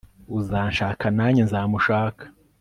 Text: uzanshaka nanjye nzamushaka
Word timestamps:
uzanshaka 0.39 1.05
nanjye 1.17 1.41
nzamushaka 1.47 2.23